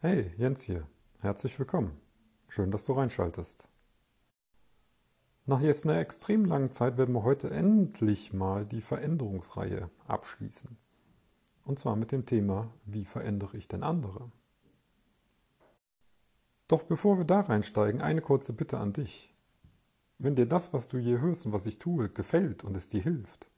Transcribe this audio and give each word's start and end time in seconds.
Hey, 0.00 0.32
Jens 0.36 0.62
hier. 0.62 0.86
Herzlich 1.22 1.58
willkommen. 1.58 2.00
Schön, 2.48 2.70
dass 2.70 2.84
du 2.84 2.92
reinschaltest. 2.92 3.68
Nach 5.44 5.60
jetzt 5.60 5.86
einer 5.86 5.98
extrem 5.98 6.44
langen 6.44 6.70
Zeit 6.70 6.96
werden 6.98 7.16
wir 7.16 7.24
heute 7.24 7.50
endlich 7.50 8.32
mal 8.32 8.64
die 8.64 8.80
Veränderungsreihe 8.80 9.90
abschließen. 10.06 10.76
Und 11.64 11.80
zwar 11.80 11.96
mit 11.96 12.12
dem 12.12 12.26
Thema, 12.26 12.72
wie 12.84 13.04
verändere 13.04 13.56
ich 13.56 13.66
denn 13.66 13.82
andere? 13.82 14.30
Doch 16.68 16.84
bevor 16.84 17.18
wir 17.18 17.24
da 17.24 17.40
reinsteigen, 17.40 18.00
eine 18.00 18.20
kurze 18.20 18.52
Bitte 18.52 18.78
an 18.78 18.92
dich. 18.92 19.34
Wenn 20.18 20.36
dir 20.36 20.46
das, 20.46 20.72
was 20.72 20.86
du 20.86 20.98
hier 20.98 21.20
hörst 21.20 21.44
und 21.44 21.52
was 21.52 21.66
ich 21.66 21.80
tue, 21.80 22.08
gefällt 22.08 22.62
und 22.62 22.76
es 22.76 22.86
dir 22.86 23.02
hilft, 23.02 23.50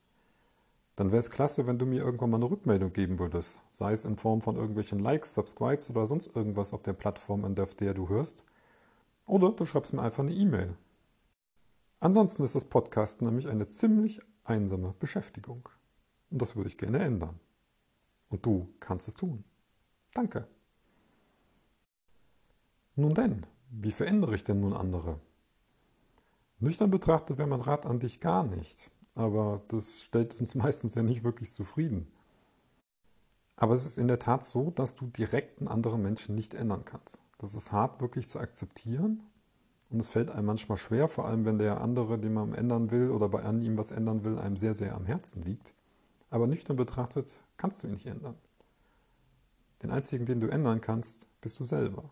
dann 1.00 1.12
wäre 1.12 1.20
es 1.20 1.30
klasse, 1.30 1.66
wenn 1.66 1.78
du 1.78 1.86
mir 1.86 2.02
irgendwann 2.02 2.28
mal 2.28 2.36
eine 2.36 2.50
Rückmeldung 2.50 2.92
geben 2.92 3.18
würdest. 3.18 3.58
Sei 3.72 3.92
es 3.92 4.04
in 4.04 4.18
Form 4.18 4.42
von 4.42 4.56
irgendwelchen 4.56 4.98
Likes, 4.98 5.32
Subscribes 5.32 5.88
oder 5.88 6.06
sonst 6.06 6.36
irgendwas 6.36 6.74
auf 6.74 6.82
der 6.82 6.92
Plattform, 6.92 7.46
an 7.46 7.54
der 7.54 7.94
du 7.94 8.10
hörst. 8.10 8.44
Oder 9.24 9.50
du 9.52 9.64
schreibst 9.64 9.94
mir 9.94 10.02
einfach 10.02 10.22
eine 10.22 10.34
E-Mail. 10.34 10.76
Ansonsten 12.00 12.44
ist 12.44 12.54
das 12.54 12.66
Podcast 12.66 13.22
nämlich 13.22 13.48
eine 13.48 13.66
ziemlich 13.66 14.20
einsame 14.44 14.92
Beschäftigung. 14.98 15.70
Und 16.28 16.42
das 16.42 16.54
würde 16.54 16.68
ich 16.68 16.76
gerne 16.76 16.98
ändern. 16.98 17.40
Und 18.28 18.44
du 18.44 18.68
kannst 18.78 19.08
es 19.08 19.14
tun. 19.14 19.42
Danke. 20.12 20.48
Nun 22.94 23.14
denn, 23.14 23.46
wie 23.70 23.92
verändere 23.92 24.34
ich 24.34 24.44
denn 24.44 24.60
nun 24.60 24.74
andere? 24.74 25.18
Nüchtern 26.58 26.90
betrachtet 26.90 27.38
wäre 27.38 27.48
mein 27.48 27.62
Rat 27.62 27.86
an 27.86 28.00
dich 28.00 28.20
gar 28.20 28.44
nicht, 28.44 28.90
aber 29.14 29.62
das 29.68 30.02
stellt 30.02 30.40
uns 30.40 30.54
meistens 30.56 30.94
ja 30.94 31.02
nicht 31.02 31.24
wirklich 31.24 31.52
zufrieden. 31.52 32.06
Aber 33.56 33.74
es 33.74 33.84
ist 33.84 33.98
in 33.98 34.08
der 34.08 34.18
Tat 34.18 34.44
so, 34.44 34.70
dass 34.70 34.94
du 34.94 35.06
direkt 35.06 35.58
einen 35.58 35.68
anderen 35.68 36.00
Menschen 36.00 36.34
nicht 36.34 36.54
ändern 36.54 36.84
kannst. 36.86 37.20
Das 37.38 37.54
ist 37.54 37.72
hart 37.72 38.00
wirklich 38.00 38.28
zu 38.28 38.38
akzeptieren 38.38 39.22
und 39.90 40.00
es 40.00 40.08
fällt 40.08 40.30
einem 40.30 40.46
manchmal 40.46 40.78
schwer, 40.78 41.08
vor 41.08 41.26
allem 41.26 41.44
wenn 41.44 41.58
der 41.58 41.80
andere, 41.80 42.18
den 42.18 42.32
man 42.32 42.54
ändern 42.54 42.90
will 42.90 43.10
oder 43.10 43.28
bei 43.28 43.42
an 43.42 43.60
ihm 43.60 43.76
was 43.76 43.90
ändern 43.90 44.24
will, 44.24 44.38
einem 44.38 44.56
sehr, 44.56 44.74
sehr 44.74 44.94
am 44.94 45.04
Herzen 45.04 45.42
liegt. 45.42 45.74
Aber 46.30 46.46
nüchtern 46.46 46.76
betrachtet 46.76 47.34
kannst 47.56 47.82
du 47.82 47.88
ihn 47.88 47.94
nicht 47.94 48.06
ändern. 48.06 48.36
Den 49.82 49.90
einzigen, 49.90 50.26
den 50.26 50.40
du 50.40 50.48
ändern 50.48 50.80
kannst, 50.80 51.26
bist 51.40 51.58
du 51.58 51.64
selber. 51.64 52.04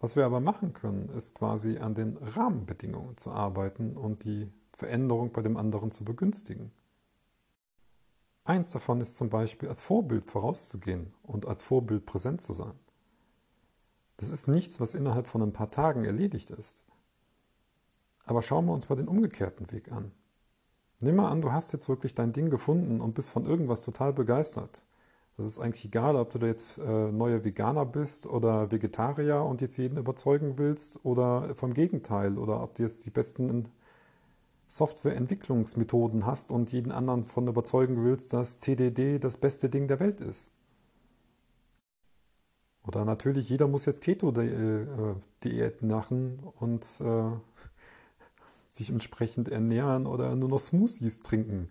Was 0.00 0.16
wir 0.16 0.24
aber 0.24 0.40
machen 0.40 0.72
können, 0.72 1.10
ist 1.10 1.34
quasi 1.34 1.78
an 1.78 1.94
den 1.94 2.16
Rahmenbedingungen 2.16 3.18
zu 3.18 3.30
arbeiten 3.30 3.96
und 3.96 4.24
die 4.24 4.50
Veränderung 4.72 5.30
bei 5.30 5.42
dem 5.42 5.58
anderen 5.58 5.92
zu 5.92 6.04
begünstigen. 6.04 6.72
Eins 8.44 8.70
davon 8.70 9.02
ist 9.02 9.16
zum 9.16 9.28
Beispiel 9.28 9.68
als 9.68 9.82
Vorbild 9.82 10.30
vorauszugehen 10.30 11.12
und 11.22 11.46
als 11.46 11.62
Vorbild 11.62 12.06
präsent 12.06 12.40
zu 12.40 12.54
sein. 12.54 12.72
Das 14.16 14.30
ist 14.30 14.48
nichts, 14.48 14.80
was 14.80 14.94
innerhalb 14.94 15.26
von 15.26 15.42
ein 15.42 15.52
paar 15.52 15.70
Tagen 15.70 16.06
erledigt 16.06 16.50
ist. 16.50 16.86
Aber 18.24 18.40
schauen 18.40 18.64
wir 18.66 18.72
uns 18.72 18.88
mal 18.88 18.96
den 18.96 19.08
umgekehrten 19.08 19.70
Weg 19.70 19.92
an. 19.92 20.12
Nimm 21.00 21.16
mal 21.16 21.30
an, 21.30 21.42
du 21.42 21.52
hast 21.52 21.72
jetzt 21.72 21.88
wirklich 21.90 22.14
dein 22.14 22.32
Ding 22.32 22.48
gefunden 22.48 23.02
und 23.02 23.14
bist 23.14 23.30
von 23.30 23.44
irgendwas 23.44 23.82
total 23.82 24.14
begeistert. 24.14 24.84
Das 25.36 25.46
ist 25.46 25.58
eigentlich 25.58 25.86
egal, 25.86 26.16
ob 26.16 26.30
du 26.30 26.38
da 26.38 26.46
jetzt 26.46 26.78
äh, 26.78 27.12
neuer 27.12 27.44
Veganer 27.44 27.86
bist 27.86 28.26
oder 28.26 28.70
Vegetarier 28.70 29.42
und 29.42 29.60
jetzt 29.60 29.78
jeden 29.78 29.96
überzeugen 29.96 30.58
willst 30.58 31.04
oder 31.04 31.54
vom 31.54 31.72
Gegenteil 31.72 32.36
oder 32.36 32.62
ob 32.62 32.74
du 32.74 32.82
jetzt 32.82 33.06
die 33.06 33.10
besten 33.10 33.68
Softwareentwicklungsmethoden 34.68 36.26
hast 36.26 36.50
und 36.50 36.72
jeden 36.72 36.92
anderen 36.92 37.24
von 37.24 37.48
überzeugen 37.48 38.04
willst, 38.04 38.32
dass 38.32 38.58
TDD 38.58 39.18
das 39.18 39.36
beste 39.36 39.68
Ding 39.68 39.88
der 39.88 39.98
Welt 39.98 40.20
ist. 40.20 40.52
Oder 42.86 43.04
natürlich, 43.04 43.48
jeder 43.48 43.68
muss 43.68 43.84
jetzt 43.84 44.02
Keto-Diät 44.02 45.82
machen 45.82 46.40
und 46.60 46.86
äh, 47.00 47.30
sich 48.72 48.90
entsprechend 48.90 49.48
ernähren 49.48 50.06
oder 50.06 50.34
nur 50.36 50.48
noch 50.48 50.60
Smoothies 50.60 51.20
trinken. 51.20 51.68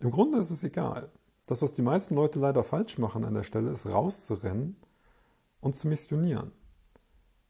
Im 0.00 0.10
Grunde 0.10 0.38
ist 0.38 0.50
es 0.50 0.64
egal. 0.64 1.10
Das, 1.46 1.62
was 1.62 1.72
die 1.72 1.82
meisten 1.82 2.16
Leute 2.16 2.40
leider 2.40 2.64
falsch 2.64 2.98
machen 2.98 3.24
an 3.24 3.34
der 3.34 3.44
Stelle, 3.44 3.70
ist 3.70 3.86
rauszurennen 3.86 4.76
und 5.60 5.76
zu 5.76 5.88
missionieren. 5.88 6.52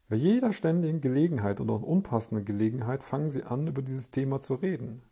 Bei 0.08 0.16
jeder 0.16 0.52
ständigen 0.52 1.00
Gelegenheit 1.00 1.60
oder 1.60 1.74
auch 1.74 1.82
unpassenden 1.82 2.44
Gelegenheit 2.44 3.02
fangen 3.02 3.30
sie 3.30 3.42
an, 3.42 3.66
über 3.66 3.82
dieses 3.82 4.10
Thema 4.10 4.38
zu 4.38 4.54
reden. 4.54 5.02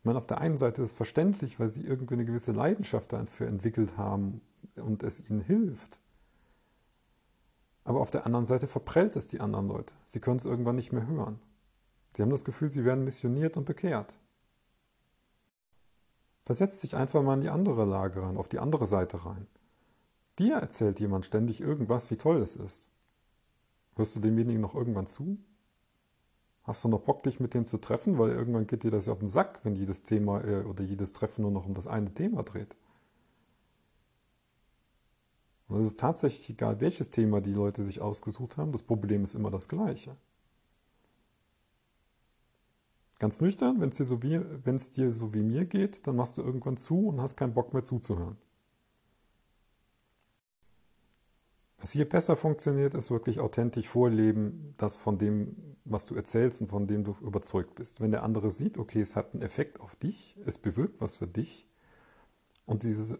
Ich 0.00 0.04
meine, 0.04 0.18
auf 0.18 0.26
der 0.26 0.38
einen 0.38 0.58
Seite 0.58 0.82
ist 0.82 0.90
es 0.90 0.96
verständlich, 0.96 1.60
weil 1.60 1.68
sie 1.68 1.82
irgendwie 1.82 2.14
eine 2.14 2.24
gewisse 2.24 2.52
Leidenschaft 2.52 3.12
dafür 3.12 3.46
entwickelt 3.46 3.96
haben 3.96 4.40
und 4.76 5.02
es 5.02 5.20
ihnen 5.28 5.40
hilft. 5.40 6.00
Aber 7.84 8.00
auf 8.00 8.10
der 8.10 8.26
anderen 8.26 8.46
Seite 8.46 8.66
verprellt 8.66 9.16
es 9.16 9.26
die 9.26 9.40
anderen 9.40 9.68
Leute. 9.68 9.94
Sie 10.04 10.20
können 10.20 10.36
es 10.36 10.44
irgendwann 10.44 10.76
nicht 10.76 10.92
mehr 10.92 11.06
hören. 11.06 11.38
Sie 12.14 12.22
haben 12.22 12.30
das 12.30 12.44
Gefühl, 12.44 12.70
sie 12.70 12.84
werden 12.84 13.04
missioniert 13.04 13.56
und 13.56 13.64
bekehrt. 13.64 14.18
Versetz 16.50 16.80
dich 16.80 16.96
einfach 16.96 17.22
mal 17.22 17.34
in 17.34 17.42
die 17.42 17.48
andere 17.48 17.84
Lage 17.84 18.24
rein, 18.24 18.36
auf 18.36 18.48
die 18.48 18.58
andere 18.58 18.84
Seite 18.84 19.24
rein. 19.24 19.46
Dir 20.40 20.56
erzählt 20.56 20.98
jemand 20.98 21.24
ständig 21.24 21.60
irgendwas, 21.60 22.10
wie 22.10 22.16
toll 22.16 22.38
es 22.38 22.56
ist. 22.56 22.90
Hörst 23.94 24.16
du 24.16 24.20
demjenigen 24.20 24.60
noch 24.60 24.74
irgendwann 24.74 25.06
zu? 25.06 25.38
Hast 26.64 26.82
du 26.82 26.88
noch 26.88 27.02
Bock, 27.02 27.22
dich 27.22 27.38
mit 27.38 27.54
dem 27.54 27.66
zu 27.66 27.78
treffen? 27.78 28.18
Weil 28.18 28.30
irgendwann 28.30 28.66
geht 28.66 28.82
dir 28.82 28.90
das 28.90 29.06
ja 29.06 29.12
auf 29.12 29.20
den 29.20 29.28
Sack, 29.28 29.60
wenn 29.62 29.76
jedes 29.76 30.02
Thema 30.02 30.42
äh, 30.42 30.64
oder 30.64 30.82
jedes 30.82 31.12
Treffen 31.12 31.42
nur 31.42 31.52
noch 31.52 31.66
um 31.66 31.74
das 31.74 31.86
eine 31.86 32.12
Thema 32.12 32.42
dreht. 32.42 32.76
Und 35.68 35.78
es 35.78 35.84
ist 35.84 36.00
tatsächlich 36.00 36.50
egal, 36.50 36.80
welches 36.80 37.12
Thema 37.12 37.40
die 37.40 37.52
Leute 37.52 37.84
sich 37.84 38.00
ausgesucht 38.00 38.56
haben, 38.56 38.72
das 38.72 38.82
Problem 38.82 39.22
ist 39.22 39.36
immer 39.36 39.52
das 39.52 39.68
gleiche. 39.68 40.16
Ganz 43.20 43.40
nüchtern, 43.40 43.80
wenn 43.80 43.90
es 43.90 43.96
dir, 43.96 44.04
so 44.04 44.16
dir 44.16 45.12
so 45.12 45.34
wie 45.34 45.42
mir 45.42 45.66
geht, 45.66 46.08
dann 46.08 46.16
machst 46.16 46.38
du 46.38 46.42
irgendwann 46.42 46.76
zu 46.76 47.06
und 47.06 47.20
hast 47.20 47.36
keinen 47.36 47.54
Bock 47.54 47.72
mehr 47.72 47.84
zuzuhören. 47.84 48.36
Was 51.78 51.92
hier 51.92 52.08
besser 52.08 52.36
funktioniert, 52.36 52.94
ist 52.94 53.10
wirklich 53.10 53.38
authentisch 53.38 53.88
vorleben, 53.88 54.74
das 54.76 54.96
von 54.96 55.18
dem, 55.18 55.76
was 55.84 56.06
du 56.06 56.14
erzählst 56.14 56.60
und 56.60 56.68
von 56.68 56.88
dem 56.88 57.04
du 57.04 57.16
überzeugt 57.20 57.76
bist. 57.76 58.00
Wenn 58.00 58.10
der 58.10 58.24
andere 58.24 58.50
sieht, 58.50 58.76
okay, 58.78 59.00
es 59.00 59.14
hat 59.14 59.34
einen 59.34 59.42
Effekt 59.42 59.80
auf 59.80 59.94
dich, 59.94 60.36
es 60.44 60.58
bewirkt 60.58 61.00
was 61.00 61.18
für 61.18 61.28
dich 61.28 61.68
und 62.66 62.82
dieses 62.82 63.14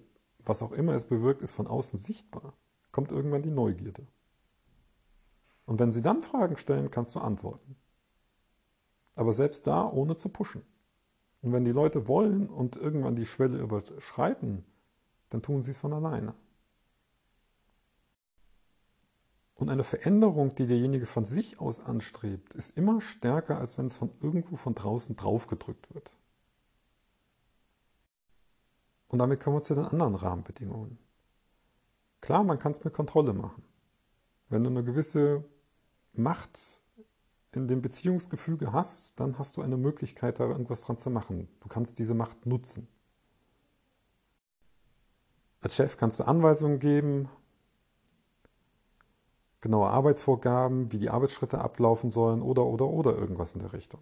was 0.44 0.62
auch 0.62 0.72
immer 0.72 0.94
es 0.94 1.05
bewirkt, 1.05 1.43
ist 1.43 1.53
von 1.53 1.66
außen 1.66 1.99
sichtbar, 1.99 2.55
kommt 2.93 3.12
irgendwann 3.12 3.43
die 3.43 3.50
Neugierde. 3.50 4.06
Und 5.66 5.78
wenn 5.78 5.93
sie 5.93 6.03
dann 6.03 6.22
Fragen 6.22 6.56
stellen, 6.56 6.91
kannst 6.91 7.15
du 7.15 7.21
antworten. 7.21 7.77
Aber 9.21 9.35
selbst 9.35 9.67
da 9.67 9.87
ohne 9.87 10.17
zu 10.17 10.31
pushen. 10.31 10.63
Und 11.43 11.53
wenn 11.53 11.67
die 11.67 11.73
Leute 11.73 12.09
wollen 12.09 12.49
und 12.49 12.77
irgendwann 12.77 13.17
die 13.17 13.27
Schwelle 13.27 13.59
überschreiten, 13.59 14.65
dann 15.29 15.43
tun 15.43 15.63
sie 15.63 15.73
es 15.73 15.77
von 15.77 15.93
alleine. 15.93 16.33
Und 19.57 19.69
eine 19.69 19.85
Veränderung, 19.85 20.55
die 20.55 20.67
derjenige 20.67 21.05
von 21.05 21.27
sich 21.27 21.61
aus 21.61 21.81
anstrebt, 21.81 22.55
ist 22.55 22.75
immer 22.79 23.03
stärker, 23.03 23.59
als 23.59 23.77
wenn 23.77 23.85
es 23.85 23.99
von 23.99 24.11
irgendwo 24.23 24.57
von 24.57 24.75
draußen 24.75 25.17
draufgedrückt 25.17 25.95
wird. 25.95 26.15
Und 29.09 29.19
damit 29.19 29.41
kommen 29.41 29.57
wir 29.57 29.63
zu 29.63 29.75
den 29.75 29.85
anderen 29.85 30.15
Rahmenbedingungen. 30.15 30.99
Klar, 32.23 32.43
man 32.43 32.59
kann 32.59 32.73
es 32.73 32.85
mit 32.85 32.95
Kontrolle 32.95 33.35
machen. 33.35 33.65
Wenn 34.49 34.65
du 34.65 34.71
eine 34.71 34.83
gewisse 34.83 35.45
Macht 36.15 36.80
in 37.53 37.66
dem 37.66 37.83
Beziehungsgefüge 37.83 38.72
hast, 38.72 39.19
dann 39.19 39.38
hast 39.38 39.56
du 39.56 39.62
eine 39.62 39.77
Möglichkeit, 39.77 40.38
da 40.38 40.47
irgendwas 40.49 40.83
dran 40.83 40.99
zu 40.99 41.11
machen. 41.11 41.49
Du 41.61 41.69
kannst 41.69 41.99
diese 41.99 42.15
Macht 42.15 42.47
nutzen. 42.47 42.88
Als 45.60 45.75
Chef 45.75 45.97
kannst 45.97 46.19
du 46.21 46.25
Anweisungen 46.25 46.78
geben, 46.78 47.28
genaue 49.60 49.91
Arbeitsvorgaben, 49.91 50.91
wie 50.92 50.98
die 50.98 51.10
Arbeitsschritte 51.10 51.60
ablaufen 51.60 52.10
sollen 52.10 52.41
oder 52.41 52.65
oder 52.65 52.86
oder 52.86 53.16
irgendwas 53.16 53.53
in 53.54 53.60
der 53.60 53.72
Richtung. 53.72 54.01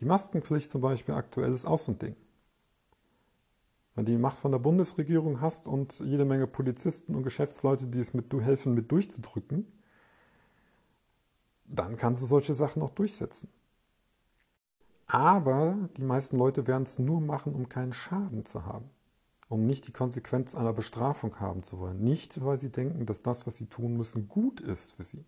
Die 0.00 0.04
Maskenpflicht 0.04 0.70
zum 0.70 0.80
Beispiel 0.80 1.14
aktuell 1.14 1.52
ist 1.52 1.66
auch 1.66 1.78
so 1.78 1.92
ein 1.92 1.98
Ding. 1.98 2.16
Wenn 3.96 4.04
du 4.04 4.12
die 4.12 4.18
Macht 4.18 4.36
von 4.36 4.52
der 4.52 4.58
Bundesregierung 4.58 5.40
hast 5.40 5.66
und 5.66 6.00
jede 6.00 6.26
Menge 6.26 6.46
Polizisten 6.46 7.14
und 7.14 7.22
Geschäftsleute, 7.22 7.86
die 7.86 7.98
es 7.98 8.12
mit 8.12 8.32
helfen, 8.32 8.74
mit 8.74 8.92
durchzudrücken, 8.92 9.66
dann 11.64 11.96
kannst 11.96 12.22
du 12.22 12.26
solche 12.26 12.52
Sachen 12.52 12.82
auch 12.82 12.90
durchsetzen. 12.90 13.48
Aber 15.06 15.88
die 15.96 16.02
meisten 16.02 16.36
Leute 16.36 16.66
werden 16.66 16.82
es 16.82 16.98
nur 16.98 17.22
machen, 17.22 17.54
um 17.54 17.70
keinen 17.70 17.94
Schaden 17.94 18.44
zu 18.44 18.66
haben, 18.66 18.90
um 19.48 19.66
nicht 19.66 19.86
die 19.86 19.92
Konsequenz 19.92 20.54
einer 20.54 20.74
Bestrafung 20.74 21.40
haben 21.40 21.62
zu 21.62 21.78
wollen. 21.78 22.04
Nicht, 22.04 22.44
weil 22.44 22.58
sie 22.58 22.70
denken, 22.70 23.06
dass 23.06 23.22
das, 23.22 23.46
was 23.46 23.56
sie 23.56 23.66
tun 23.66 23.96
müssen, 23.96 24.28
gut 24.28 24.60
ist 24.60 24.96
für 24.96 25.04
sie. 25.04 25.24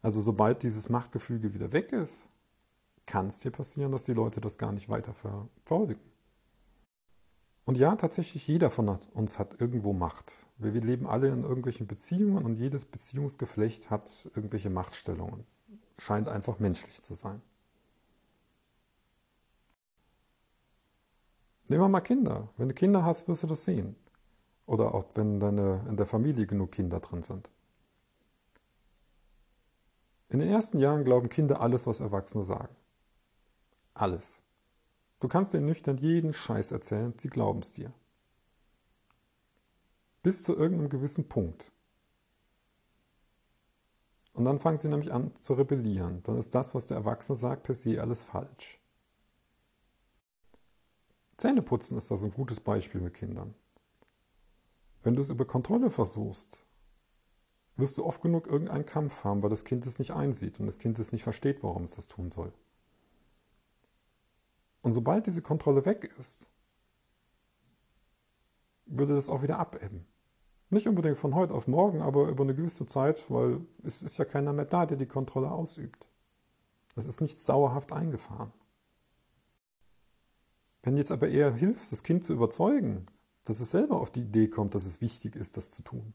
Also 0.00 0.20
sobald 0.20 0.62
dieses 0.62 0.88
Machtgefüge 0.88 1.52
wieder 1.52 1.72
weg 1.72 1.92
ist, 1.92 2.26
kann 3.04 3.26
es 3.26 3.40
dir 3.40 3.50
passieren, 3.50 3.92
dass 3.92 4.04
die 4.04 4.14
Leute 4.14 4.40
das 4.40 4.56
gar 4.56 4.72
nicht 4.72 4.88
weiter 4.88 5.12
verfolgen. 5.12 6.00
Und 7.64 7.76
ja, 7.76 7.94
tatsächlich 7.94 8.46
jeder 8.48 8.70
von 8.70 8.88
uns 9.14 9.38
hat 9.38 9.60
irgendwo 9.60 9.92
Macht. 9.92 10.32
Wir, 10.58 10.74
wir 10.74 10.80
leben 10.80 11.06
alle 11.06 11.28
in 11.28 11.44
irgendwelchen 11.44 11.86
Beziehungen 11.86 12.44
und 12.44 12.56
jedes 12.56 12.84
Beziehungsgeflecht 12.84 13.90
hat 13.90 14.28
irgendwelche 14.34 14.70
Machtstellungen. 14.70 15.44
Scheint 15.98 16.28
einfach 16.28 16.58
menschlich 16.58 17.00
zu 17.02 17.14
sein. 17.14 17.40
Nehmen 21.68 21.84
wir 21.84 21.88
mal 21.88 22.00
Kinder. 22.00 22.48
Wenn 22.56 22.68
du 22.68 22.74
Kinder 22.74 23.04
hast, 23.04 23.28
wirst 23.28 23.44
du 23.44 23.46
das 23.46 23.64
sehen. 23.64 23.96
Oder 24.66 24.94
auch 24.94 25.06
wenn 25.14 25.38
deine, 25.38 25.86
in 25.88 25.96
der 25.96 26.06
Familie 26.06 26.46
genug 26.46 26.72
Kinder 26.72 27.00
drin 27.00 27.22
sind. 27.22 27.48
In 30.28 30.40
den 30.40 30.48
ersten 30.48 30.78
Jahren 30.78 31.04
glauben 31.04 31.28
Kinder 31.28 31.60
alles, 31.60 31.86
was 31.86 32.00
Erwachsene 32.00 32.42
sagen. 32.42 32.74
Alles. 33.94 34.41
Du 35.22 35.28
kannst 35.28 35.54
ihnen 35.54 35.66
nüchtern 35.66 35.98
jeden 35.98 36.32
Scheiß 36.32 36.72
erzählen, 36.72 37.14
sie 37.16 37.28
glauben 37.28 37.60
es 37.60 37.70
dir. 37.70 37.92
Bis 40.24 40.42
zu 40.42 40.56
irgendeinem 40.56 40.88
gewissen 40.88 41.28
Punkt. 41.28 41.70
Und 44.32 44.44
dann 44.44 44.58
fangen 44.58 44.80
sie 44.80 44.88
nämlich 44.88 45.12
an 45.12 45.32
zu 45.36 45.54
rebellieren. 45.54 46.24
Dann 46.24 46.38
ist 46.38 46.56
das, 46.56 46.74
was 46.74 46.86
der 46.86 46.96
Erwachsene 46.96 47.36
sagt, 47.36 47.62
per 47.62 47.76
se 47.76 48.00
alles 48.00 48.24
falsch. 48.24 48.80
Zähneputzen 51.36 51.96
ist 51.96 52.10
da 52.10 52.16
so 52.16 52.26
ein 52.26 52.34
gutes 52.34 52.58
Beispiel 52.58 53.00
mit 53.00 53.14
Kindern. 53.14 53.54
Wenn 55.04 55.14
du 55.14 55.22
es 55.22 55.30
über 55.30 55.44
Kontrolle 55.44 55.92
versuchst, 55.92 56.66
wirst 57.76 57.96
du 57.96 58.04
oft 58.04 58.22
genug 58.22 58.48
irgendeinen 58.48 58.86
Kampf 58.86 59.22
haben, 59.22 59.40
weil 59.44 59.50
das 59.50 59.62
Kind 59.62 59.86
es 59.86 60.00
nicht 60.00 60.10
einsieht 60.10 60.58
und 60.58 60.66
das 60.66 60.80
Kind 60.80 60.98
es 60.98 61.12
nicht 61.12 61.22
versteht, 61.22 61.62
warum 61.62 61.84
es 61.84 61.94
das 61.94 62.08
tun 62.08 62.28
soll. 62.28 62.52
Und 64.82 64.92
sobald 64.92 65.26
diese 65.26 65.42
Kontrolle 65.42 65.84
weg 65.86 66.12
ist, 66.18 66.50
würde 68.86 69.14
das 69.14 69.30
auch 69.30 69.42
wieder 69.42 69.58
abebben. 69.58 70.06
Nicht 70.70 70.88
unbedingt 70.88 71.18
von 71.18 71.34
heute 71.34 71.54
auf 71.54 71.68
morgen, 71.68 72.00
aber 72.00 72.28
über 72.28 72.44
eine 72.44 72.54
gewisse 72.54 72.86
Zeit, 72.86 73.30
weil 73.30 73.60
es 73.84 74.02
ist 74.02 74.18
ja 74.18 74.24
keiner 74.24 74.52
mehr 74.52 74.64
da, 74.64 74.86
der 74.86 74.96
die 74.96 75.06
Kontrolle 75.06 75.50
ausübt. 75.50 76.06
Es 76.96 77.06
ist 77.06 77.20
nichts 77.20 77.44
dauerhaft 77.44 77.92
eingefahren. 77.92 78.52
Wenn 80.82 80.96
jetzt 80.96 81.12
aber 81.12 81.28
eher 81.28 81.54
hilfst, 81.54 81.92
das 81.92 82.02
Kind 82.02 82.24
zu 82.24 82.32
überzeugen, 82.32 83.06
dass 83.44 83.60
es 83.60 83.70
selber 83.70 84.00
auf 84.00 84.10
die 84.10 84.22
Idee 84.22 84.48
kommt, 84.48 84.74
dass 84.74 84.84
es 84.84 85.00
wichtig 85.00 85.36
ist, 85.36 85.56
das 85.56 85.70
zu 85.70 85.82
tun, 85.82 86.14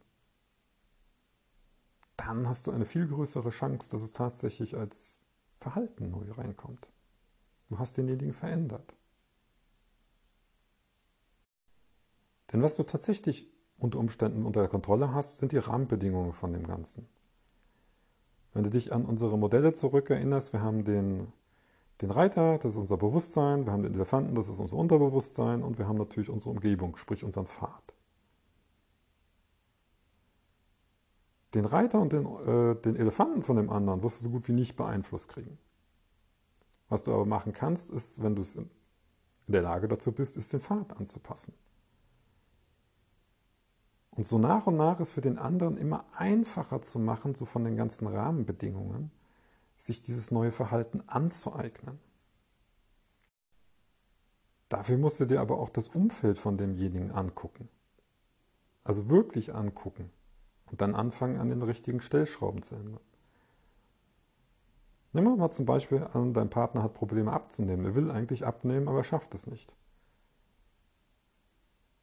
dann 2.18 2.48
hast 2.48 2.68
du 2.68 2.72
eine 2.72 2.86
viel 2.86 3.08
größere 3.08 3.50
Chance, 3.50 3.92
dass 3.92 4.02
es 4.02 4.12
tatsächlich 4.12 4.76
als 4.76 5.22
Verhalten 5.60 6.10
neu 6.10 6.32
reinkommt. 6.32 6.90
Du 7.70 7.80
hast 7.80 7.98
denjenigen 7.98 8.34
verändert. 8.34 8.96
Denn 12.52 12.64
was 12.64 12.78
du 12.78 12.84
tatsächlich 12.84 13.52
unter 13.78 14.00
Umständen 14.00 14.46
unter 14.46 14.68
Kontrolle 14.68 15.14
hast, 15.14 15.38
sind 15.38 15.52
die 15.52 15.58
Rahmenbedingungen 15.58 16.34
von 16.34 16.54
dem 16.54 16.66
Ganzen. 16.66 17.08
Wenn 18.54 18.64
du 18.64 18.70
dich 18.70 18.94
an 18.94 19.06
unsere 19.06 19.38
Modelle 19.38 19.74
zurückerinnerst, 19.74 20.54
wir 20.54 20.62
haben 20.62 20.84
den, 20.84 21.32
den 22.02 22.10
Reiter, 22.10 22.58
das 22.58 22.72
ist 22.72 22.78
unser 22.78 22.98
Bewusstsein, 22.98 23.66
wir 23.66 23.74
haben 23.74 23.84
den 23.84 23.94
Elefanten, 23.94 24.34
das 24.34 24.50
ist 24.50 24.60
unser 24.60 24.78
Unterbewusstsein 24.78 25.62
und 25.62 25.78
wir 25.78 25.88
haben 25.88 25.98
natürlich 25.98 26.30
unsere 26.30 26.52
Umgebung, 26.52 26.96
sprich 26.96 27.24
unseren 27.24 27.46
Pfad. 27.46 27.94
Den 31.54 31.66
Reiter 31.66 32.00
und 32.00 32.14
den, 32.14 32.26
äh, 32.26 32.76
den 32.76 32.96
Elefanten 32.96 33.44
von 33.44 33.58
dem 33.58 33.70
anderen 33.70 34.02
wirst 34.04 34.22
du 34.22 34.26
so 34.26 34.30
gut 34.32 34.48
wie 34.48 34.54
nicht 34.54 34.76
beeinflusst 34.76 35.30
kriegen. 35.30 35.58
Was 36.90 37.04
du 37.04 37.14
aber 37.14 37.26
machen 37.26 37.54
kannst, 37.54 37.90
ist, 37.90 38.24
wenn 38.24 38.36
du 38.36 38.44
in 38.44 38.70
der 39.48 39.62
Lage 39.62 39.88
dazu 39.88 40.12
bist, 40.12 40.38
ist 40.38 40.54
den 40.54 40.62
Pfad 40.62 40.98
anzupassen. 40.98 41.54
Und 44.12 44.26
so 44.26 44.40
nach 44.40 44.66
und 44.66 44.78
nach 44.78 45.00
ist 45.00 45.12
für 45.12 45.22
den 45.22 45.38
anderen 45.38 45.78
immer 45.78 46.06
einfacher 46.16 46.82
zu 46.82 46.98
machen, 46.98 47.36
so 47.36 47.46
von 47.46 47.64
den 47.64 47.76
ganzen 47.76 48.08
Rahmenbedingungen, 48.08 49.12
sich 49.78 50.02
dieses 50.02 50.32
neue 50.32 50.52
Verhalten 50.52 51.04
anzueignen. 51.08 52.00
Dafür 54.70 54.98
musst 54.98 55.20
du 55.20 55.26
dir 55.26 55.40
aber 55.40 55.60
auch 55.60 55.70
das 55.70 55.90
Umfeld 55.90 56.40
von 56.40 56.58
demjenigen 56.58 57.12
angucken. 57.12 57.70
Also 58.84 59.10
wirklich 59.10 59.54
angucken 59.54 60.10
und 60.66 60.82
dann 60.82 60.96
anfangen, 60.96 61.38
an 61.38 61.50
den 61.50 61.62
richtigen 61.62 62.02
Stellschrauben 62.02 62.64
zu 62.64 62.76
ändern. 62.76 63.00
Wir 65.14 65.22
mal 65.22 65.52
zum 65.52 65.66
Beispiel 65.66 66.04
an, 66.14 66.34
dein 66.34 66.50
Partner 66.50 66.84
hat 66.84 66.94
Probleme 66.94 67.32
abzunehmen. 67.32 67.86
Er 67.86 67.96
will 67.96 68.12
eigentlich 68.12 68.46
abnehmen, 68.46 68.88
aber 68.88 69.00
er 69.00 69.04
schafft 69.04 69.34
es 69.34 69.48
nicht. 69.48 69.74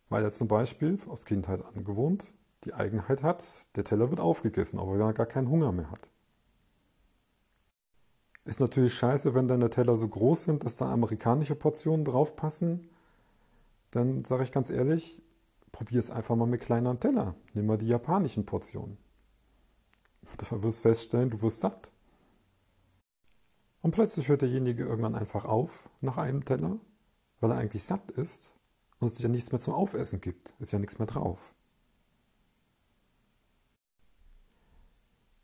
Weil 0.09 0.25
er 0.25 0.33
zum 0.33 0.49
Beispiel 0.49 0.99
aus 1.09 1.25
Kindheit 1.25 1.65
angewohnt 1.65 2.35
die 2.65 2.75
Eigenheit 2.75 3.23
hat, 3.23 3.45
der 3.77 3.85
Teller 3.85 4.11
wird 4.11 4.21
aufgegessen, 4.21 4.79
obwohl 4.79 5.01
er 5.01 5.12
gar 5.12 5.27
keinen 5.27 5.49
Hunger 5.49 5.73
mehr 5.73 5.91
hat. 5.91 6.09
Ist 8.45 8.61
natürlich 8.61 8.95
scheiße, 8.95 9.35
wenn 9.35 9.49
deine 9.49 9.71
Teller 9.71 9.95
so 9.95 10.09
groß 10.09 10.43
sind, 10.43 10.65
dass 10.65 10.77
da 10.77 10.93
amerikanische 10.93 11.55
Portionen 11.55 12.05
draufpassen. 12.05 12.89
Dann 13.91 14.25
sage 14.25 14.43
ich 14.43 14.53
ganz 14.53 14.71
ehrlich, 14.71 15.23
probier 15.73 15.99
es 15.99 16.11
einfach 16.11 16.37
mal 16.37 16.47
mit 16.47 16.61
kleineren 16.61 17.00
Teller. 17.00 17.35
Nimm 17.55 17.67
mal 17.67 17.79
die 17.79 17.89
japanischen 17.89 18.45
Portionen. 18.45 18.99
Du 20.39 20.62
wirst 20.62 20.81
feststellen, 20.81 21.31
du 21.31 21.41
wirst 21.43 21.61
satt. 21.61 21.91
Und 23.85 23.91
plötzlich 23.91 24.29
hört 24.29 24.41
derjenige 24.41 24.85
irgendwann 24.85 25.15
einfach 25.15 25.45
auf 25.45 25.91
nach 26.01 26.17
einem 26.17 26.47
Teller, 26.47 26.79
weil 27.41 27.51
er 27.51 27.59
eigentlich 27.59 27.85
satt 27.85 28.11
ist 28.13 28.57
und 28.99 29.13
es 29.13 29.19
ja 29.19 29.29
nichts 29.29 29.53
mehr 29.53 29.61
zum 29.61 29.75
Aufessen 29.75 30.23
gibt. 30.23 30.55
Ist 30.59 30.73
ja 30.73 30.79
nichts 30.79 30.99
mehr 30.99 31.07
drauf. 31.07 31.53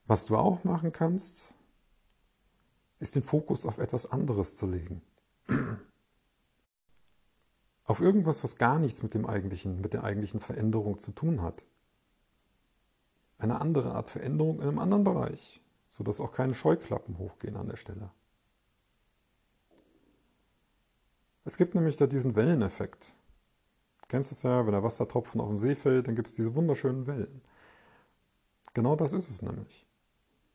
Was 0.07 0.25
du 0.25 0.39
auch 0.39 0.65
machen 0.65 0.91
kannst, 0.91 1.55
ist 2.99 3.15
den 3.15 3.23
Fokus 3.23 3.67
auf 3.67 3.77
etwas 3.77 4.11
anderes 4.11 4.57
zu 4.57 4.67
legen. 4.67 5.03
auf 7.85 8.01
irgendwas, 8.01 8.43
was 8.43 8.57
gar 8.57 8.79
nichts 8.79 9.03
mit 9.03 9.13
dem 9.13 9.27
eigentlichen, 9.27 9.83
mit 9.83 9.93
der 9.93 10.03
eigentlichen 10.03 10.41
Veränderung 10.41 10.99
zu 10.99 11.13
tun 11.13 11.43
hat. 11.43 11.67
Eine 13.37 13.61
andere 13.61 13.93
Art 13.93 14.09
Veränderung 14.09 14.63
in 14.63 14.69
einem 14.69 14.79
anderen 14.79 15.05
Bereich, 15.05 15.61
sodass 15.91 16.21
auch 16.21 16.33
keine 16.33 16.55
Scheuklappen 16.55 17.19
hochgehen 17.19 17.59
an 17.59 17.69
der 17.69 17.77
Stelle. 17.77 18.11
Es 21.50 21.56
gibt 21.56 21.75
nämlich 21.75 21.97
da 21.97 22.06
diesen 22.06 22.37
Welleneffekt. 22.37 23.17
Du 24.02 24.06
kennst 24.06 24.31
es 24.31 24.44
ja, 24.44 24.65
wenn 24.67 24.72
der 24.72 24.84
Wassertropfen 24.84 25.41
auf 25.41 25.48
dem 25.48 25.58
See 25.58 25.75
fällt, 25.75 26.06
dann 26.06 26.15
gibt 26.15 26.29
es 26.29 26.34
diese 26.34 26.55
wunderschönen 26.55 27.08
Wellen. 27.08 27.41
Genau 28.72 28.94
das 28.94 29.13
ist 29.13 29.29
es 29.29 29.43
nämlich. 29.43 29.84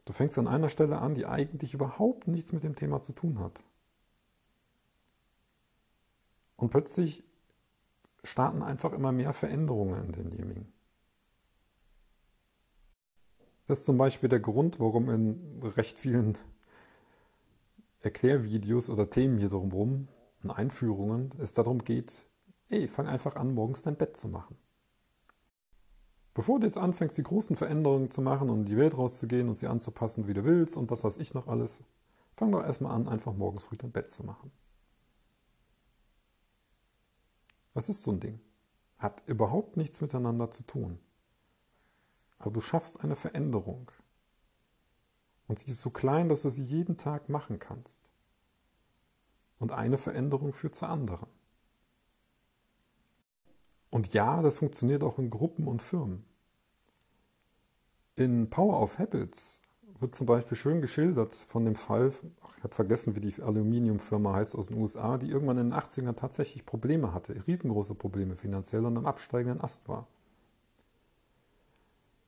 Du 0.06 0.14
fängst 0.14 0.38
an 0.38 0.48
einer 0.48 0.70
Stelle 0.70 1.00
an, 1.00 1.14
die 1.14 1.26
eigentlich 1.26 1.74
überhaupt 1.74 2.30
nichts 2.30 2.54
mit 2.54 2.64
dem 2.64 2.78
Thema 2.78 3.02
zu 3.02 3.12
tun 3.12 3.40
hat. 3.42 3.62
Und 6.56 6.70
plötzlich 6.70 7.26
starten 8.24 8.64
einfach 8.64 8.94
immer 8.94 9.12
mehr 9.12 9.34
Veränderungen 9.34 10.06
in 10.06 10.12
denjenigen. 10.14 10.74
Das 13.68 13.80
ist 13.80 13.86
zum 13.86 13.98
Beispiel 13.98 14.30
der 14.30 14.40
Grund, 14.40 14.80
warum 14.80 15.10
in 15.10 15.62
recht 15.62 16.00
vielen 16.00 16.38
Erklärvideos 18.00 18.90
oder 18.90 19.10
Themen 19.10 19.40
hier 19.40 19.50
drumherum 19.50 20.08
und 20.46 20.52
Einführungen 20.52 21.34
es 21.40 21.54
darum 21.54 21.84
geht, 21.84 22.28
ey, 22.70 22.88
fang 22.88 23.08
einfach 23.08 23.36
an, 23.36 23.54
morgens 23.54 23.82
dein 23.82 23.98
Bett 23.98 24.16
zu 24.16 24.28
machen. 24.28 24.58
Bevor 26.34 26.60
du 26.60 26.66
jetzt 26.66 26.78
anfängst, 26.78 27.18
die 27.18 27.24
großen 27.24 27.56
Veränderungen 27.56 28.12
zu 28.12 28.22
machen 28.22 28.50
und 28.50 28.62
in 28.62 28.66
die 28.66 28.78
Welt 28.78 28.98
rauszugehen 28.98 29.48
und 29.48 29.56
sie 29.56 29.68
anzupassen, 29.68 30.28
wie 30.28 30.34
du 30.34 30.44
willst 30.44 30.76
und 30.76 30.92
was 30.92 31.04
weiß 31.04 31.18
ich 31.18 31.34
noch 31.34 31.48
alles, 31.48 31.82
fang 32.36 32.52
doch 32.52 32.62
erstmal 32.62 32.94
an, 32.94 33.08
einfach 33.08 33.34
morgens 33.34 33.64
früh 33.64 33.78
dein 33.78 33.92
Bett 33.92 34.12
zu 34.12 34.26
machen. 34.26 34.52
Was 37.74 37.90
ist 37.90 38.04
so 38.04 38.12
ein 38.12 38.20
Ding? 38.20 38.40
Hat 38.98 39.24
überhaupt 39.28 39.78
nichts 39.78 40.02
miteinander 40.02 40.52
zu 40.52 40.64
tun. 40.64 41.00
Aber 42.38 42.52
du 42.52 42.62
schaffst 42.62 43.02
eine 43.02 43.16
Veränderung. 43.16 43.92
Und 45.48 45.60
sie 45.60 45.72
ist 45.72 45.80
so 45.80 45.90
klein, 45.90 46.28
dass 46.28 46.42
du 46.42 46.50
sie 46.50 46.64
jeden 46.64 46.98
Tag 46.98 47.30
machen 47.30 47.60
kannst. 47.60 48.12
Und 49.60 49.72
eine 49.72 49.98
Veränderung 49.98 50.54
führt 50.54 50.76
zur 50.76 50.90
anderen. 50.90 51.28
Und 53.90 54.14
ja, 54.14 54.42
das 54.42 54.58
funktioniert 54.58 55.04
auch 55.04 55.20
in 55.20 55.30
Gruppen 55.30 55.68
und 55.68 55.82
Firmen. 55.82 56.26
In 58.16 58.50
Power 58.50 58.82
of 58.82 59.00
Habits 59.00 59.62
wird 60.00 60.16
zum 60.16 60.26
Beispiel 60.28 60.58
schön 60.58 60.82
geschildert 60.82 61.34
von 61.34 61.66
dem 61.66 61.76
Fall, 61.76 62.12
ich 62.58 62.64
habe 62.64 62.76
vergessen, 62.76 63.16
wie 63.16 63.22
die 63.22 63.42
Aluminiumfirma 63.42 64.34
heißt 64.34 64.56
aus 64.56 64.68
den 64.68 64.78
USA, 64.78 65.18
die 65.18 65.30
irgendwann 65.30 65.58
in 65.58 65.70
den 65.70 65.80
80ern 65.80 66.16
tatsächlich 66.16 66.66
Probleme 66.66 67.14
hatte, 67.14 67.48
riesengroße 67.48 67.96
Probleme 67.96 68.36
finanziell 68.36 68.86
und 68.86 68.98
am 68.98 69.06
absteigenden 69.06 69.62
Ast 69.62 69.88
war. 69.88 70.08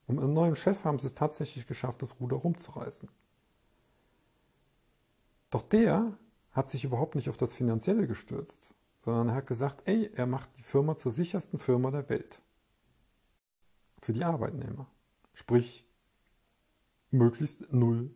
Und 0.06 0.16
mit 0.16 0.24
einem 0.24 0.32
neuen 0.32 0.56
Chef 0.56 0.84
haben 0.84 0.98
sie 0.98 1.06
es 1.06 1.14
tatsächlich 1.14 1.66
geschafft, 1.66 2.00
das 2.00 2.18
Ruder 2.18 2.36
rumzureißen. 2.36 3.10
Doch 5.50 5.62
der 5.62 6.16
hat 6.58 6.68
sich 6.68 6.84
überhaupt 6.84 7.14
nicht 7.14 7.28
auf 7.28 7.36
das 7.36 7.54
Finanzielle 7.54 8.08
gestürzt, 8.08 8.74
sondern 9.04 9.28
er 9.28 9.36
hat 9.36 9.46
gesagt, 9.46 9.82
ey, 9.84 10.10
er 10.12 10.26
macht 10.26 10.50
die 10.58 10.64
Firma 10.64 10.96
zur 10.96 11.12
sichersten 11.12 11.56
Firma 11.56 11.92
der 11.92 12.08
Welt. 12.08 12.42
Für 14.02 14.12
die 14.12 14.24
Arbeitnehmer. 14.24 14.90
Sprich, 15.34 15.86
möglichst 17.10 17.72
null 17.72 18.10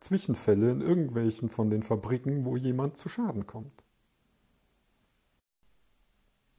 Zwischenfälle 0.00 0.70
in 0.70 0.82
irgendwelchen 0.82 1.48
von 1.48 1.70
den 1.70 1.82
Fabriken, 1.82 2.44
wo 2.44 2.56
jemand 2.56 2.98
zu 2.98 3.08
Schaden 3.08 3.46
kommt. 3.46 3.82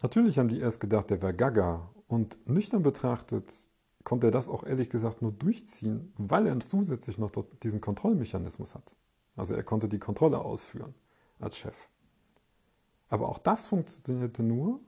Natürlich 0.01 0.39
haben 0.39 0.49
die 0.49 0.59
erst 0.59 0.79
gedacht, 0.79 1.11
der 1.11 1.21
wäre 1.21 1.35
gaga. 1.35 1.93
Und 2.07 2.45
nüchtern 2.49 2.81
betrachtet 2.81 3.69
konnte 4.03 4.27
er 4.27 4.31
das 4.31 4.49
auch 4.49 4.63
ehrlich 4.63 4.89
gesagt 4.89 5.21
nur 5.21 5.31
durchziehen, 5.31 6.11
weil 6.17 6.47
er 6.47 6.59
zusätzlich 6.59 7.19
noch 7.19 7.31
diesen 7.61 7.81
Kontrollmechanismus 7.81 8.73
hat. 8.73 8.95
Also 9.35 9.53
er 9.53 9.63
konnte 9.63 9.89
die 9.89 9.99
Kontrolle 9.99 10.39
ausführen 10.39 10.93
als 11.39 11.57
Chef. 11.57 11.89
Aber 13.09 13.29
auch 13.29 13.37
das 13.37 13.67
funktionierte 13.67 14.43
nur, 14.43 14.79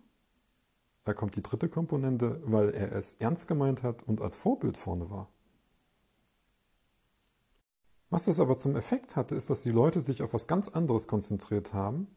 da 1.03 1.13
kommt 1.13 1.35
die 1.35 1.43
dritte 1.43 1.69
Komponente, 1.69 2.41
weil 2.45 2.69
er 2.71 2.91
es 2.91 3.13
ernst 3.15 3.47
gemeint 3.47 3.83
hat 3.83 4.03
und 4.03 4.21
als 4.21 4.37
Vorbild 4.37 4.77
vorne 4.77 5.09
war. 5.09 5.29
Was 8.09 8.25
das 8.25 8.39
aber 8.39 8.57
zum 8.57 8.75
Effekt 8.75 9.15
hatte, 9.15 9.35
ist, 9.35 9.49
dass 9.49 9.61
die 9.61 9.71
Leute 9.71 10.01
sich 10.01 10.23
auf 10.23 10.33
was 10.33 10.47
ganz 10.47 10.69
anderes 10.69 11.07
konzentriert 11.07 11.73
haben 11.73 12.07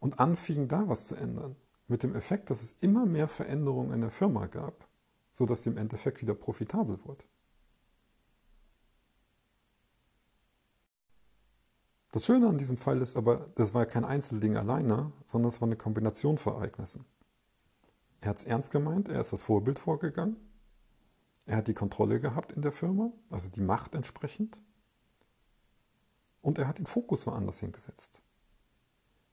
und 0.00 0.18
anfingen 0.18 0.68
da 0.68 0.88
was 0.88 1.06
zu 1.06 1.14
ändern. 1.14 1.54
Mit 1.86 2.02
dem 2.02 2.14
Effekt, 2.14 2.50
dass 2.50 2.62
es 2.62 2.72
immer 2.80 3.04
mehr 3.04 3.28
Veränderungen 3.28 3.92
in 3.92 4.00
der 4.00 4.10
Firma 4.10 4.46
gab, 4.46 4.88
sodass 5.32 5.62
die 5.62 5.70
im 5.70 5.76
Endeffekt 5.76 6.22
wieder 6.22 6.34
profitabel 6.34 6.98
wurde. 7.04 7.24
Das 12.10 12.26
Schöne 12.26 12.48
an 12.48 12.58
diesem 12.58 12.76
Fall 12.76 13.00
ist 13.00 13.16
aber, 13.16 13.50
das 13.54 13.72
war 13.72 13.86
kein 13.86 14.04
Einzelding 14.04 14.56
alleine, 14.56 15.12
sondern 15.26 15.48
es 15.48 15.60
war 15.60 15.68
eine 15.68 15.76
Kombination 15.76 16.38
von 16.38 16.54
Ereignissen. 16.54 17.04
Er 18.20 18.30
hat 18.30 18.38
es 18.38 18.44
ernst 18.44 18.72
gemeint, 18.72 19.08
er 19.08 19.20
ist 19.20 19.32
das 19.32 19.44
Vorbild 19.44 19.78
vorgegangen, 19.78 20.36
er 21.46 21.56
hat 21.56 21.68
die 21.68 21.74
Kontrolle 21.74 22.20
gehabt 22.20 22.52
in 22.52 22.62
der 22.62 22.72
Firma, 22.72 23.12
also 23.30 23.48
die 23.48 23.60
Macht 23.60 23.94
entsprechend, 23.94 24.60
und 26.42 26.58
er 26.58 26.66
hat 26.66 26.78
den 26.78 26.86
Fokus 26.86 27.26
woanders 27.26 27.60
hingesetzt. 27.60 28.22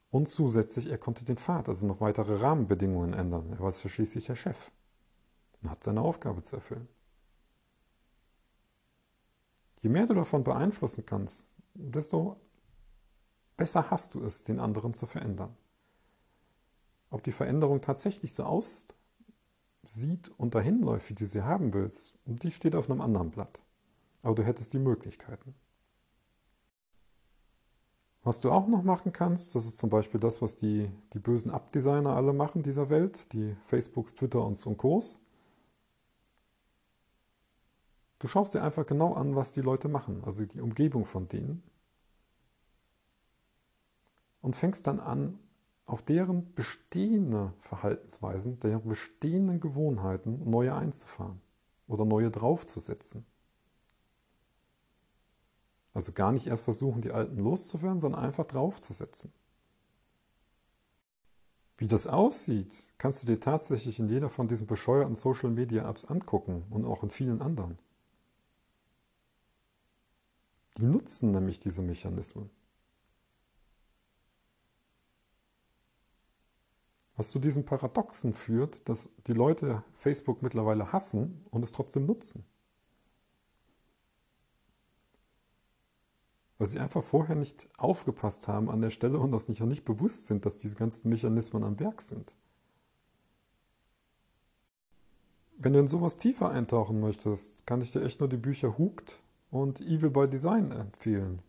Und 0.09 0.29
zusätzlich, 0.29 0.87
er 0.87 0.97
konnte 0.97 1.25
den 1.25 1.37
Pfad, 1.37 1.69
also 1.69 1.85
noch 1.85 1.99
weitere 1.99 2.35
Rahmenbedingungen 2.35 3.13
ändern. 3.13 3.51
Er 3.53 3.59
war 3.59 3.73
schließlich 3.73 4.25
der 4.25 4.35
Chef 4.35 4.71
und 5.61 5.69
hat 5.69 5.83
seine 5.83 6.01
Aufgabe 6.01 6.43
zu 6.43 6.55
erfüllen. 6.55 6.87
Je 9.81 9.89
mehr 9.89 10.05
du 10.05 10.13
davon 10.13 10.43
beeinflussen 10.43 11.05
kannst, 11.05 11.47
desto 11.73 12.39
besser 13.57 13.89
hast 13.89 14.15
du 14.15 14.23
es, 14.23 14.43
den 14.43 14.59
anderen 14.59 14.93
zu 14.93 15.05
verändern. 15.05 15.55
Ob 17.09 17.23
die 17.23 17.31
Veränderung 17.31 17.81
tatsächlich 17.81 18.33
so 18.33 18.43
aussieht 18.43 18.93
und 20.37 20.55
dahin 20.55 20.81
läuft, 20.81 21.09
wie 21.09 21.15
du 21.15 21.25
sie 21.25 21.41
haben 21.43 21.73
willst, 21.73 22.17
die 22.25 22.51
steht 22.51 22.75
auf 22.75 22.89
einem 22.89 23.01
anderen 23.01 23.31
Blatt. 23.31 23.59
Aber 24.21 24.35
du 24.35 24.43
hättest 24.43 24.73
die 24.73 24.79
Möglichkeiten. 24.79 25.55
Was 28.23 28.41
du 28.41 28.51
auch 28.51 28.67
noch 28.67 28.83
machen 28.83 29.13
kannst, 29.13 29.55
das 29.55 29.65
ist 29.65 29.79
zum 29.79 29.89
Beispiel 29.89 30.19
das, 30.19 30.41
was 30.41 30.57
die, 30.57 30.91
die 31.13 31.19
bösen 31.19 31.49
App-Designer 31.49 32.13
alle 32.13 32.33
machen 32.33 32.61
dieser 32.61 32.89
Welt, 32.89 33.31
die 33.31 33.55
Facebooks, 33.63 34.15
Twitter 34.15 34.45
und 34.45 34.57
so 34.57 34.73
Kurs. 34.73 35.19
Du 38.19 38.27
schaust 38.27 38.53
dir 38.53 38.63
einfach 38.63 38.85
genau 38.85 39.13
an, 39.13 39.35
was 39.35 39.53
die 39.53 39.61
Leute 39.61 39.87
machen, 39.87 40.23
also 40.25 40.45
die 40.45 40.59
Umgebung 40.59 41.05
von 41.05 41.29
denen. 41.29 41.63
Und 44.47 44.55
fängst 44.55 44.87
dann 44.87 45.01
an, 45.01 45.37
auf 45.85 46.01
deren 46.01 46.53
bestehende 46.53 47.51
Verhaltensweisen, 47.59 48.61
deren 48.61 48.87
bestehenden 48.87 49.59
Gewohnheiten 49.59 50.49
neue 50.49 50.73
einzufahren 50.73 51.41
oder 51.85 52.05
neue 52.05 52.31
draufzusetzen. 52.31 53.25
Also 55.93 56.13
gar 56.13 56.31
nicht 56.31 56.47
erst 56.47 56.63
versuchen, 56.63 57.01
die 57.01 57.11
alten 57.11 57.39
loszuwerden, 57.39 57.99
sondern 57.99 58.23
einfach 58.23 58.45
draufzusetzen. 58.45 59.33
Wie 61.77 61.87
das 61.87 62.07
aussieht, 62.07 62.93
kannst 62.97 63.23
du 63.23 63.27
dir 63.27 63.41
tatsächlich 63.41 63.99
in 63.99 64.07
jeder 64.07 64.29
von 64.29 64.47
diesen 64.47 64.65
bescheuerten 64.65 65.15
Social 65.15 65.49
Media 65.49 65.89
Apps 65.89 66.05
angucken 66.05 66.63
und 66.69 66.85
auch 66.85 67.03
in 67.03 67.09
vielen 67.09 67.41
anderen. 67.41 67.77
Die 70.77 70.85
nutzen 70.85 71.31
nämlich 71.31 71.59
diese 71.59 71.81
Mechanismen. 71.81 72.49
Was 77.17 77.31
zu 77.31 77.39
diesem 77.39 77.65
Paradoxen 77.65 78.31
führt, 78.31 78.87
dass 78.87 79.09
die 79.25 79.33
Leute 79.33 79.83
Facebook 79.93 80.43
mittlerweile 80.43 80.93
hassen 80.93 81.45
und 81.49 81.63
es 81.63 81.71
trotzdem 81.71 82.05
nutzen. 82.05 82.45
Weil 86.59 86.67
sie 86.67 86.79
einfach 86.79 87.03
vorher 87.03 87.35
nicht 87.35 87.67
aufgepasst 87.77 88.47
haben 88.47 88.69
an 88.69 88.81
der 88.81 88.91
Stelle 88.91 89.19
und 89.19 89.31
das 89.31 89.49
nicht, 89.49 89.61
nicht 89.61 89.83
bewusst 89.83 90.27
sind, 90.27 90.45
dass 90.45 90.57
diese 90.57 90.75
ganzen 90.75 91.09
Mechanismen 91.09 91.63
am 91.63 91.79
Werk 91.79 92.01
sind. 92.01 92.35
Wenn 95.57 95.73
du 95.73 95.79
in 95.79 95.87
sowas 95.87 96.17
tiefer 96.17 96.51
eintauchen 96.51 96.99
möchtest, 96.99 97.65
kann 97.65 97.81
ich 97.81 97.91
dir 97.91 98.03
echt 98.03 98.19
nur 98.19 98.29
die 98.29 98.37
Bücher 98.37 98.77
Hooked 98.77 99.23
und 99.49 99.81
Evil 99.81 100.11
by 100.11 100.27
Design 100.27 100.71
empfehlen. 100.71 101.41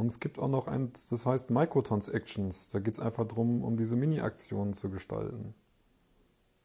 Und 0.00 0.06
es 0.06 0.18
gibt 0.18 0.38
auch 0.38 0.48
noch 0.48 0.66
eins, 0.66 1.08
das 1.10 1.26
heißt 1.26 1.50
Microtransactions. 1.50 2.70
Da 2.70 2.78
geht 2.78 2.94
es 2.94 3.00
einfach 3.00 3.26
darum, 3.26 3.62
um 3.62 3.76
diese 3.76 3.96
Mini-Aktionen 3.96 4.72
zu 4.72 4.88
gestalten. 4.88 5.52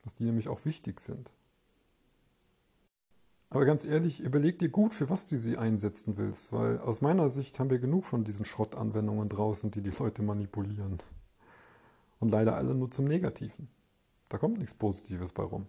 Dass 0.04 0.13
die 0.13 0.24
nämlich 0.24 0.48
auch 0.48 0.63
wichtig 0.63 1.01
sind. 1.01 1.34
Aber 3.50 3.65
ganz 3.65 3.84
ehrlich, 3.84 4.22
überleg 4.22 4.58
dir 4.60 4.70
gut, 4.70 4.94
für 4.94 5.10
was 5.10 5.25
du 5.25 5.38
sie 5.38 5.58
einsetzen 5.58 6.15
willst, 6.15 6.54
weil 6.54 6.80
aus 6.80 7.01
meiner 7.01 7.27
Sicht 7.27 7.60
haben 7.60 7.70
wir 7.70 7.80
genug 7.80 8.06
von 8.06 8.24
diesen 8.24 8.46
Schrottanwendungen 8.46 9.27
draußen, 9.27 9.70
die 9.70 9.82
die 9.82 9.92
Leute 10.00 10.22
manipulieren. 10.22 11.00
Und 12.22 12.30
leider 12.30 12.56
alle 12.56 12.74
nur 12.74 12.89
zum 12.89 13.04
Negativen. 13.04 13.68
Da 14.30 14.38
kommt 14.38 14.60
nichts 14.60 14.75
Positives 14.75 15.34
bei 15.34 15.44
rum. 15.44 15.68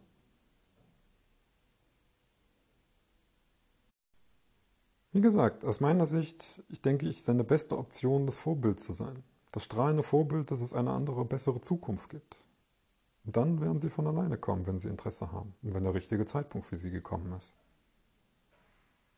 Wie 5.16 5.22
gesagt, 5.22 5.64
aus 5.64 5.80
meiner 5.80 6.04
Sicht, 6.04 6.62
ich 6.68 6.82
denke, 6.82 7.08
ich 7.08 7.16
ist 7.20 7.30
eine 7.30 7.42
beste 7.42 7.78
Option, 7.78 8.26
das 8.26 8.36
Vorbild 8.36 8.78
zu 8.80 8.92
sein. 8.92 9.22
Das 9.50 9.64
strahlende 9.64 10.02
Vorbild, 10.02 10.50
dass 10.50 10.60
es 10.60 10.74
eine 10.74 10.90
andere, 10.90 11.24
bessere 11.24 11.62
Zukunft 11.62 12.10
gibt. 12.10 12.44
Und 13.24 13.34
dann 13.34 13.62
werden 13.62 13.80
sie 13.80 13.88
von 13.88 14.06
alleine 14.06 14.36
kommen, 14.36 14.66
wenn 14.66 14.78
sie 14.78 14.90
Interesse 14.90 15.32
haben 15.32 15.54
und 15.62 15.72
wenn 15.72 15.84
der 15.84 15.94
richtige 15.94 16.26
Zeitpunkt 16.26 16.66
für 16.66 16.76
sie 16.76 16.90
gekommen 16.90 17.32
ist. 17.32 17.56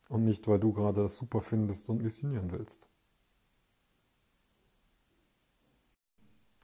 Und 0.09 0.23
nicht, 0.23 0.47
weil 0.47 0.61
du 0.61 0.73
gerade 0.73 1.03
das 1.03 1.17
super 1.17 1.41
findest 1.41 1.89
und 1.89 2.01
missionieren 2.01 2.53
willst. 2.53 2.89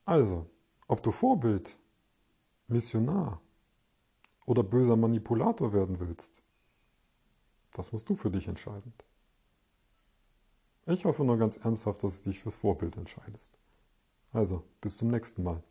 Also, 0.05 0.49
ob 0.87 1.03
du 1.03 1.11
Vorbild, 1.11 1.77
Missionar 2.69 3.41
oder 4.47 4.63
böser 4.63 4.95
Manipulator 4.95 5.73
werden 5.73 5.99
willst, 5.99 6.41
das 7.73 7.91
musst 7.91 8.09
du 8.09 8.15
für 8.15 8.31
dich 8.31 8.47
entscheiden. 8.47 8.95
Ich 10.87 11.05
hoffe 11.05 11.25
nur 11.25 11.39
ganz 11.39 11.57
ernsthaft, 11.57 12.05
dass 12.05 12.23
du 12.23 12.31
dich 12.31 12.41
fürs 12.41 12.59
Vorbild 12.59 12.97
entscheidest. 12.97 13.59
Also, 14.33 14.65
bis 14.81 14.99
zum 14.99 15.09
nächsten 15.09 15.43
Mal. 15.43 15.63